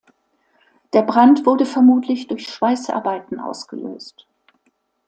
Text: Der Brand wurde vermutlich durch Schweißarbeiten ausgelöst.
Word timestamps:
Der 0.93 1.03
Brand 1.03 1.45
wurde 1.45 1.63
vermutlich 1.63 2.25
durch 2.27 2.47
Schweißarbeiten 2.49 3.39
ausgelöst. 3.39 4.25